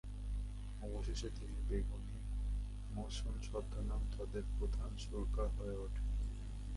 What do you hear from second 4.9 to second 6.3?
সুরকার হয়ে ওঠেন।